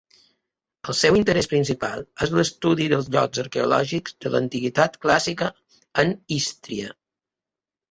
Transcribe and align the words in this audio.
El 0.93 0.95
seu 0.99 1.17
interès 1.19 1.49
principal 1.51 2.01
és 2.27 2.33
l'estudi 2.37 2.87
dels 2.95 3.11
llocs 3.17 3.43
arqueològics 3.45 4.17
de 4.27 4.33
l'antiguitat 4.33 4.99
clàssica 5.07 5.53
en 6.07 6.19
Ístria. 6.41 6.93